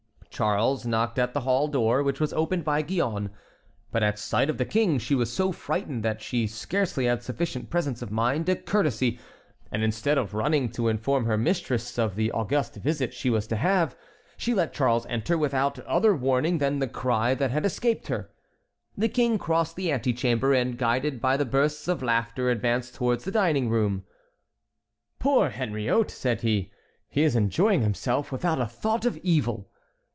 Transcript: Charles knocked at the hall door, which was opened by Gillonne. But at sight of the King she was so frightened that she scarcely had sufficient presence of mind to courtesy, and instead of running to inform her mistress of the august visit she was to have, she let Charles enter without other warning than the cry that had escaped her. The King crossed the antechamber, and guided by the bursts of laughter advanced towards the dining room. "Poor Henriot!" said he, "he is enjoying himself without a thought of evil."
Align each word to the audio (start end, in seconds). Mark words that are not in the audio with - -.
Charles 0.33 0.87
knocked 0.87 1.19
at 1.19 1.35
the 1.35 1.41
hall 1.41 1.67
door, 1.67 2.01
which 2.01 2.19
was 2.19 2.33
opened 2.33 2.63
by 2.63 2.81
Gillonne. 2.81 3.29
But 3.91 4.01
at 4.01 4.17
sight 4.17 4.49
of 4.49 4.57
the 4.57 4.65
King 4.65 4.97
she 4.97 5.13
was 5.13 5.31
so 5.31 5.51
frightened 5.51 6.01
that 6.01 6.19
she 6.19 6.47
scarcely 6.47 7.05
had 7.05 7.21
sufficient 7.21 7.69
presence 7.69 8.01
of 8.01 8.09
mind 8.09 8.47
to 8.47 8.55
courtesy, 8.55 9.19
and 9.71 9.83
instead 9.83 10.17
of 10.17 10.33
running 10.33 10.71
to 10.71 10.87
inform 10.87 11.25
her 11.25 11.37
mistress 11.37 11.99
of 11.99 12.15
the 12.15 12.31
august 12.31 12.73
visit 12.77 13.13
she 13.13 13.29
was 13.29 13.45
to 13.47 13.55
have, 13.55 13.95
she 14.35 14.55
let 14.55 14.73
Charles 14.73 15.05
enter 15.07 15.37
without 15.37 15.77
other 15.79 16.15
warning 16.15 16.57
than 16.57 16.79
the 16.79 16.87
cry 16.87 17.35
that 17.35 17.51
had 17.51 17.63
escaped 17.63 18.07
her. 18.07 18.31
The 18.97 19.09
King 19.09 19.37
crossed 19.37 19.75
the 19.75 19.91
antechamber, 19.91 20.53
and 20.55 20.75
guided 20.75 21.21
by 21.21 21.37
the 21.37 21.45
bursts 21.45 21.87
of 21.87 22.01
laughter 22.01 22.49
advanced 22.49 22.95
towards 22.95 23.25
the 23.25 23.31
dining 23.31 23.69
room. 23.69 24.05
"Poor 25.19 25.49
Henriot!" 25.51 26.09
said 26.09 26.41
he, 26.41 26.71
"he 27.09 27.21
is 27.21 27.35
enjoying 27.35 27.83
himself 27.83 28.31
without 28.31 28.59
a 28.59 28.65
thought 28.65 29.05
of 29.05 29.17
evil." 29.17 29.67